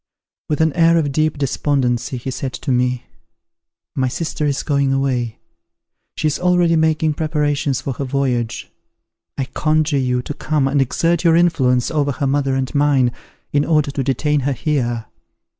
[0.49, 3.03] With an air of deep despondency he said to me
[3.95, 5.37] "My sister is going away;
[6.15, 8.71] she is already making preparations for her voyage.
[9.37, 13.11] I conjure you to come and exert your influence over her mother and mine,
[13.53, 15.05] in order to detain her here."